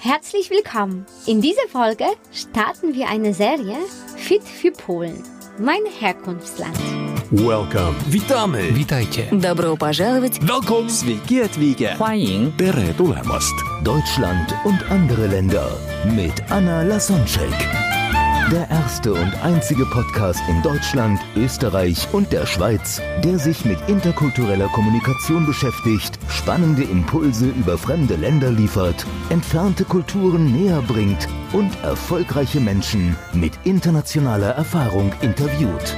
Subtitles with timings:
[0.00, 1.06] Herzlich willkommen.
[1.26, 3.76] In dieser Folge starten wir eine Serie
[4.16, 5.22] Fit für Polen,
[5.58, 6.78] mein Herkunftsland.
[7.30, 7.94] Welcome.
[8.08, 8.72] Witamy.
[8.72, 9.28] Witajcie.
[9.32, 10.38] Добро пожаловать.
[10.42, 10.88] Welcome.
[10.88, 11.96] Sveiki atvykę.
[11.98, 13.54] 欢迎 Tere tulemast.
[13.82, 15.68] Deutschland und andere Länder
[16.14, 17.89] mit Anna Lasonczek.
[18.51, 24.67] Der erste und einzige Podcast in Deutschland, Österreich und der Schweiz, der sich mit interkultureller
[24.67, 33.15] Kommunikation beschäftigt, spannende Impulse über fremde Länder liefert, entfernte Kulturen näher bringt und erfolgreiche Menschen
[33.31, 35.95] mit internationaler Erfahrung interviewt.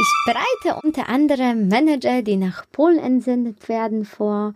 [0.00, 4.54] Ich bereite unter anderem Manager, die nach Polen entsendet werden, vor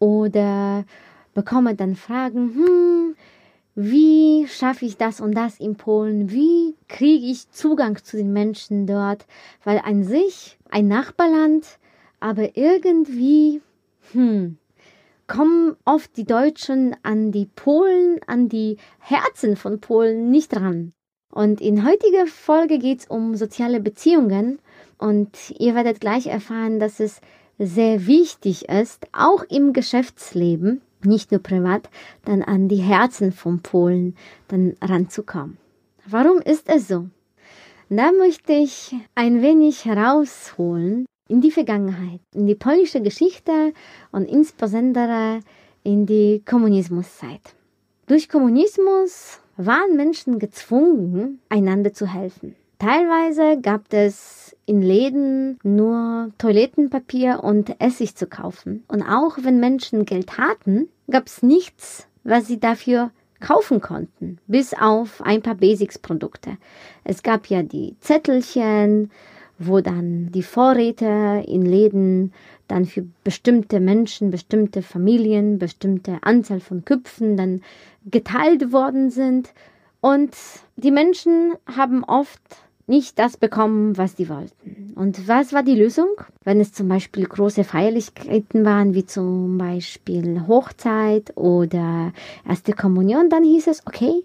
[0.00, 0.84] oder
[1.32, 3.14] bekomme dann Fragen, hm,
[3.82, 6.30] wie schaffe ich das und das in Polen?
[6.30, 9.26] Wie kriege ich Zugang zu den Menschen dort?
[9.64, 11.78] Weil an sich ein Nachbarland,
[12.20, 13.62] aber irgendwie,
[14.12, 14.58] hm,
[15.26, 20.92] kommen oft die Deutschen an die Polen, an die Herzen von Polen nicht ran.
[21.32, 24.58] Und in heutiger Folge geht es um soziale Beziehungen
[24.98, 27.20] und ihr werdet gleich erfahren, dass es
[27.58, 31.88] sehr wichtig ist, auch im Geschäftsleben, nicht nur privat,
[32.24, 34.16] dann an die Herzen von Polen
[34.48, 35.58] dann ranzukommen.
[36.06, 37.08] Warum ist es so?
[37.88, 43.72] Da möchte ich ein wenig herausholen in die Vergangenheit, in die polnische Geschichte
[44.12, 45.40] und insbesondere
[45.82, 47.40] in die Kommunismuszeit.
[48.06, 52.56] Durch Kommunismus waren Menschen gezwungen, einander zu helfen.
[52.78, 58.84] Teilweise gab es in Läden nur Toilettenpapier und Essig zu kaufen.
[58.86, 64.72] Und auch wenn Menschen Geld hatten, gab es nichts, was sie dafür kaufen konnten, bis
[64.72, 66.56] auf ein paar Basics-Produkte.
[67.02, 69.10] Es gab ja die Zettelchen,
[69.58, 72.32] wo dann die Vorräte in Läden
[72.68, 77.62] dann für bestimmte Menschen, bestimmte Familien, bestimmte Anzahl von Köpfen dann
[78.08, 79.52] geteilt worden sind.
[80.00, 80.36] Und
[80.76, 82.40] die Menschen haben oft
[82.90, 84.92] nicht das bekommen, was sie wollten.
[84.96, 86.08] Und was war die Lösung?
[86.44, 92.12] Wenn es zum Beispiel große Feierlichkeiten waren, wie zum Beispiel Hochzeit oder
[92.46, 94.24] erste Kommunion, dann hieß es, okay,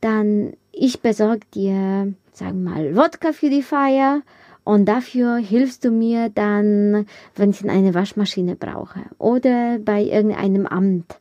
[0.00, 4.22] dann ich besorge dir, sagen wir mal, Wodka für die Feier
[4.64, 11.18] und dafür hilfst du mir dann, wenn ich eine Waschmaschine brauche oder bei irgendeinem Amt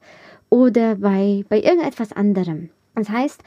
[0.50, 2.70] oder bei, bei irgendetwas anderem.
[2.96, 3.42] Das heißt,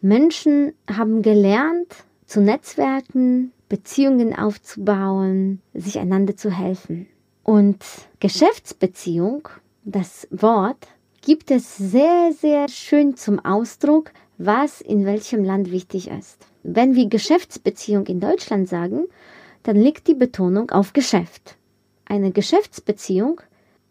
[0.00, 7.06] Menschen haben gelernt, zu Netzwerken, Beziehungen aufzubauen, sich einander zu helfen.
[7.42, 7.84] Und
[8.20, 9.50] Geschäftsbeziehung,
[9.84, 10.88] das Wort,
[11.20, 16.38] gibt es sehr, sehr schön zum Ausdruck, was in welchem Land wichtig ist.
[16.62, 19.08] Wenn wir Geschäftsbeziehung in Deutschland sagen,
[19.62, 21.58] dann liegt die Betonung auf Geschäft.
[22.06, 23.42] Eine Geschäftsbeziehung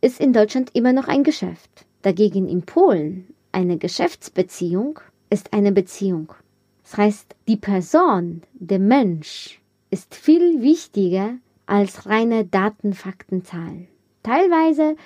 [0.02, 1.86] ist in Deutschland immer noch ein Geschäft.
[2.02, 5.00] Dagegen in Polen eine Geschäftsbeziehung
[5.30, 6.34] ist eine Beziehung.
[6.92, 11.36] Das heißt, die Person, der Mensch, ist viel wichtiger
[11.66, 13.88] als reine Daten, Fakten, Zahlen.
[14.24, 14.98] Teilweise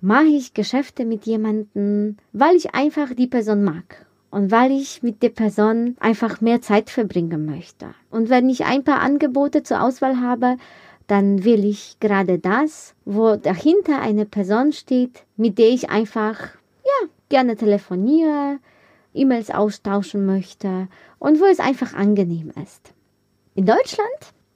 [0.00, 5.22] mache ich Geschäfte mit jemandem, weil ich einfach die Person mag und weil ich mit
[5.22, 7.94] der Person einfach mehr Zeit verbringen möchte.
[8.10, 10.56] Und wenn ich ein paar Angebote zur Auswahl habe,
[11.06, 16.40] dann will ich gerade das, wo dahinter eine Person steht, mit der ich einfach
[16.82, 18.58] ja gerne telefoniere,
[19.14, 20.88] E-Mails austauschen möchte
[21.18, 22.92] und wo es einfach angenehm ist.
[23.54, 24.08] In Deutschland,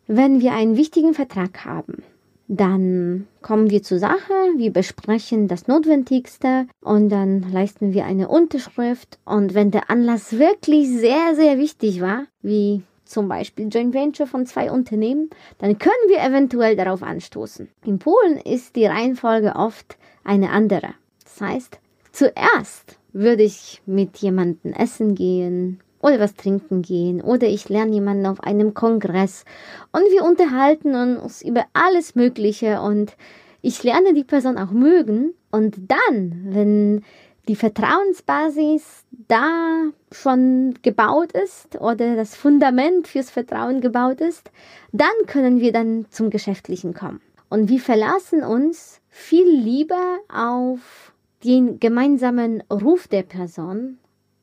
[0.07, 2.03] wenn wir einen wichtigen Vertrag haben,
[2.47, 9.19] dann kommen wir zur Sache, wir besprechen das Notwendigste und dann leisten wir eine Unterschrift.
[9.25, 14.47] Und wenn der Anlass wirklich sehr, sehr wichtig war, wie zum Beispiel Joint Venture von
[14.47, 17.69] zwei Unternehmen, dann können wir eventuell darauf anstoßen.
[17.85, 20.95] In Polen ist die Reihenfolge oft eine andere.
[21.23, 21.79] Das heißt,
[22.13, 28.27] zuerst würde ich mit jemandem essen gehen oder was trinken gehen oder ich lerne jemanden
[28.27, 29.45] auf einem Kongress
[29.93, 33.17] und wir unterhalten uns über alles Mögliche und
[33.63, 37.03] ich lerne die Person auch mögen und dann, wenn
[37.49, 44.51] die Vertrauensbasis da schon gebaut ist oder das Fundament fürs Vertrauen gebaut ist,
[44.93, 47.21] dann können wir dann zum Geschäftlichen kommen.
[47.51, 51.14] Und wir verlassen uns viel lieber auf
[51.45, 53.99] den gemeinsamen Ruf der Person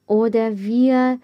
[0.07, 1.19] oder wir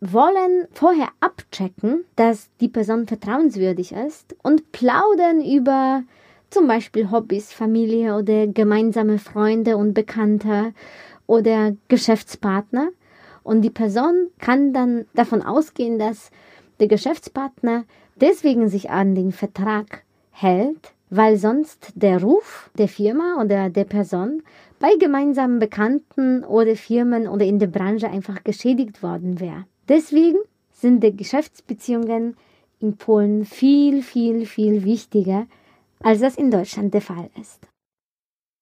[0.00, 6.02] wollen vorher abchecken, dass die Person vertrauenswürdig ist und plaudern über
[6.50, 10.72] zum Beispiel Hobbys, Familie oder gemeinsame Freunde und Bekannte
[11.26, 12.90] oder Geschäftspartner.
[13.42, 16.30] Und die Person kann dann davon ausgehen, dass
[16.80, 17.84] der Geschäftspartner
[18.16, 24.42] deswegen sich an den Vertrag hält, weil sonst der Ruf der Firma oder der Person
[24.78, 29.66] bei gemeinsamen Bekannten oder Firmen oder in der Branche einfach geschädigt worden wäre.
[29.88, 30.38] Deswegen
[30.70, 32.36] sind die Geschäftsbeziehungen
[32.80, 35.46] in Polen viel, viel, viel wichtiger,
[36.02, 37.66] als das in Deutschland der Fall ist.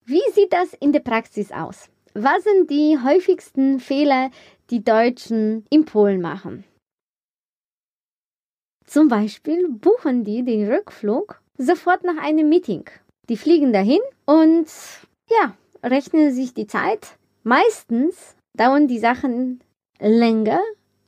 [0.04, 1.88] Wie sieht das in der Praxis aus?
[2.14, 4.30] Was sind die häufigsten Fehler,
[4.70, 6.64] die Deutschen in Polen machen?
[8.86, 12.84] Zum Beispiel buchen die den Rückflug sofort nach einem Meeting.
[13.28, 14.66] Die fliegen dahin und
[15.28, 17.16] ja, rechnen sich die Zeit.
[17.42, 19.60] Meistens dauern die Sachen
[20.00, 20.60] länger,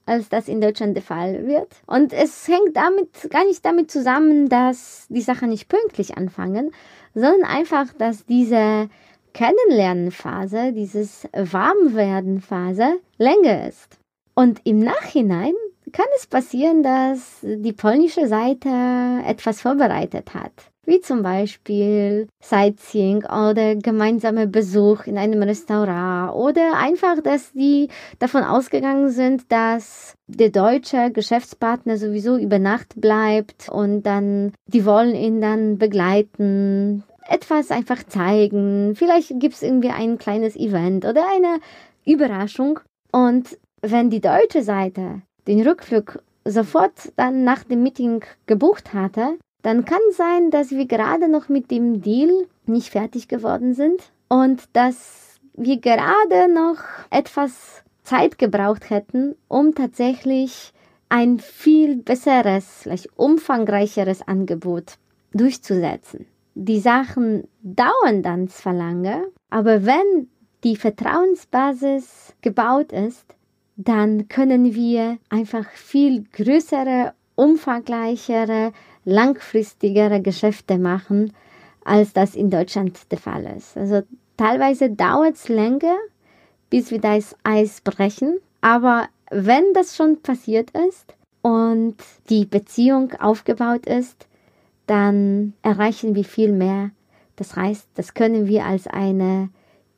[0.05, 1.75] als das in Deutschland der Fall wird.
[1.87, 6.73] Und es hängt damit gar nicht damit zusammen, dass die Sachen nicht pünktlich anfangen,
[7.15, 8.89] sondern einfach, dass diese
[9.33, 13.99] Kennenlernphase, dieses Warmwerdenphase länger ist.
[14.35, 15.55] Und im Nachhinein
[15.93, 18.69] kann es passieren, dass die polnische Seite
[19.27, 27.21] etwas vorbereitet hat wie zum Beispiel Sightseeing oder gemeinsamer Besuch in einem Restaurant oder einfach,
[27.23, 27.89] dass die
[28.19, 35.15] davon ausgegangen sind, dass der deutsche Geschäftspartner sowieso über Nacht bleibt und dann, die wollen
[35.15, 41.59] ihn dann begleiten, etwas einfach zeigen, vielleicht gibt es irgendwie ein kleines Event oder eine
[42.05, 42.81] Überraschung.
[43.13, 49.85] Und wenn die deutsche Seite den Rückflug sofort dann nach dem Meeting gebucht hatte, dann
[49.85, 55.41] kann sein, dass wir gerade noch mit dem Deal nicht fertig geworden sind und dass
[55.55, 56.79] wir gerade noch
[57.11, 60.73] etwas Zeit gebraucht hätten, um tatsächlich
[61.09, 64.99] ein viel besseres, vielleicht umfangreicheres Angebot
[65.33, 66.27] durchzusetzen.
[66.55, 70.29] Die Sachen dauern dann zwar lange, aber wenn
[70.65, 73.27] die Vertrauensbasis gebaut ist,
[73.77, 78.73] dann können wir einfach viel größere, umfangreichere
[79.07, 81.33] langfristigere Geschäfte machen,
[81.85, 83.77] als das in Deutschland der Fall ist.
[83.77, 84.03] Also
[84.37, 85.97] teilweise dauert es länger,
[86.69, 91.97] bis wir das Eis brechen, aber wenn das schon passiert ist und
[92.29, 94.27] die Beziehung aufgebaut ist,
[94.87, 96.91] dann erreichen wir viel mehr.
[97.37, 99.51] Das heißt, das können wir als eine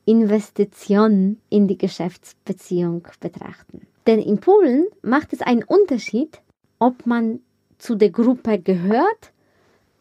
[0.04, 3.86] Investition in die Geschäftsbeziehung betrachten.
[4.06, 6.40] Denn in Polen macht es einen Unterschied,
[6.78, 7.40] ob man
[7.78, 9.32] zu der Gruppe gehört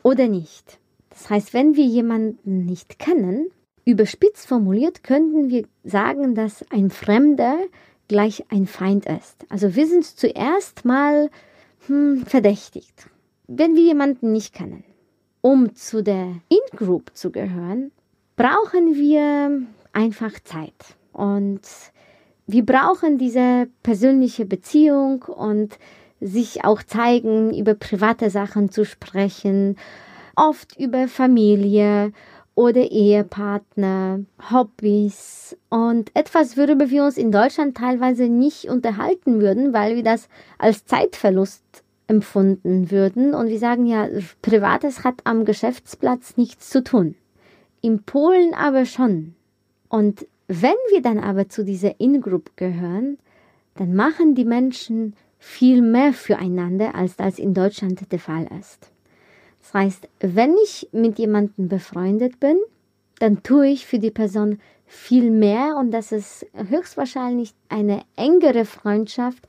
[0.04, 0.80] oder nicht.
[1.10, 3.48] Das heißt, wenn wir jemanden nicht kennen,
[3.86, 7.58] überspitzt formuliert, könnten wir sagen, dass ein Fremder
[8.08, 9.46] gleich ein Feind ist.
[9.50, 11.30] Also wir sind zuerst mal
[11.88, 13.10] hm, verdächtigt,
[13.48, 14.84] wenn wir jemanden nicht kennen.
[15.42, 17.92] Um zu der In-Group zu gehören,
[18.36, 19.62] brauchen wir
[19.94, 20.98] einfach Zeit.
[21.14, 21.62] Und
[22.46, 25.78] wir brauchen diese persönliche Beziehung und
[26.20, 29.78] sich auch zeigen, über private Sachen zu sprechen,
[30.36, 32.12] oft über Familie
[32.56, 34.22] oder Ehepartner,
[34.52, 40.28] Hobbys und etwas, worüber wir uns in Deutschland teilweise nicht unterhalten würden, weil wir das
[40.58, 41.64] als Zeitverlust
[42.08, 44.08] empfunden würden und wir sagen ja,
[44.42, 47.16] Privates hat am Geschäftsplatz nichts zu tun.
[47.82, 49.36] In Polen aber schon.
[49.90, 53.18] Und wenn wir dann aber zu dieser In-Group gehören,
[53.76, 58.92] dann machen die Menschen viel mehr füreinander, als das in Deutschland der Fall ist.
[59.62, 62.58] Das heißt, wenn ich mit jemandem befreundet bin,
[63.20, 69.48] dann tue ich für die Person viel mehr und das ist höchstwahrscheinlich eine engere Freundschaft,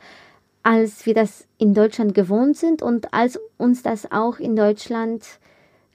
[0.62, 5.24] als wir das in Deutschland gewohnt sind und als uns das auch in Deutschland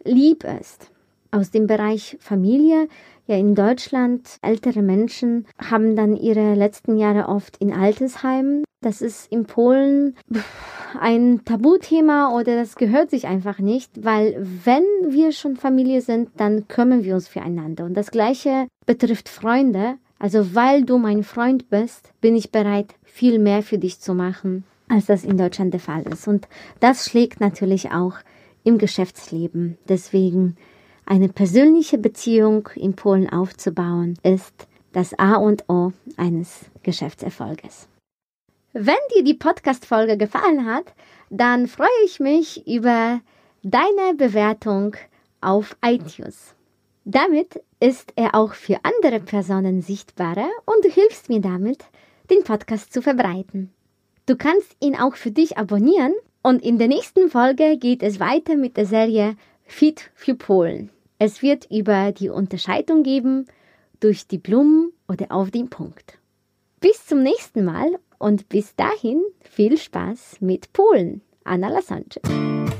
[0.03, 0.89] lieb ist.
[1.31, 2.87] Aus dem Bereich Familie
[3.25, 8.63] ja, in Deutschland, ältere Menschen haben dann ihre letzten Jahre oft in Altersheimen.
[8.83, 10.15] Das ist in Polen
[10.99, 16.67] ein Tabuthema oder das gehört sich einfach nicht, weil wenn wir schon Familie sind, dann
[16.67, 17.85] kümmern wir uns füreinander.
[17.85, 19.95] Und das Gleiche betrifft Freunde.
[20.19, 24.63] Also weil du mein Freund bist, bin ich bereit, viel mehr für dich zu machen,
[24.87, 26.27] als das in Deutschland der Fall ist.
[26.27, 26.47] Und
[26.79, 28.15] das schlägt natürlich auch
[28.63, 29.77] im Geschäftsleben.
[29.89, 30.55] Deswegen
[31.05, 37.89] eine persönliche Beziehung in Polen aufzubauen, ist das A und O eines Geschäftserfolges.
[38.75, 40.95] Wenn dir die Podcast-Folge gefallen hat,
[41.29, 43.21] dann freue ich mich über
[43.61, 44.95] deine Bewertung
[45.41, 46.55] auf iTunes.
[47.05, 51.85] Damit ist er auch für andere Personen sichtbarer und du hilfst mir damit,
[52.31, 53.71] den Podcast zu verbreiten.
[54.25, 58.55] Du kannst ihn auch für dich abonnieren und in der nächsten Folge geht es weiter
[58.55, 60.89] mit der Serie Fit für Polen.
[61.19, 63.45] Es wird über die Unterscheidung geben
[63.99, 66.17] durch die Blumen oder auf den Punkt.
[66.79, 71.22] Bis zum nächsten Mal und bis dahin viel Spaß mit Polen.
[71.44, 72.20] Anna Lassange.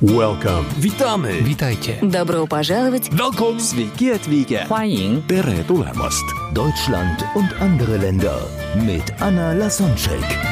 [0.01, 0.65] Welcome.
[0.81, 1.45] Witamy.
[1.45, 1.99] Witajcie.
[2.03, 3.09] Добро пожаловать!
[3.11, 3.59] Welkom.
[3.59, 4.67] Sveiki atvykę.
[4.69, 6.25] 欢迎 Tere tulemast.
[6.55, 8.39] Deutschland und andere Länder
[8.87, 10.52] mit Anna Lasonczek.